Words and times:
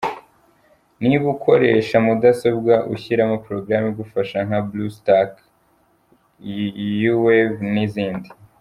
Niba 1.05 1.25
ukoresha 1.35 1.95
mudasobwa 2.05 2.73
ushyiramo 2.93 3.35
porogaramu 3.43 3.87
igufasha 3.93 4.37
nka 4.47 4.59
Bluestacks, 4.67 5.43
YouWave 7.01 7.57
n’izindi. 7.75 8.29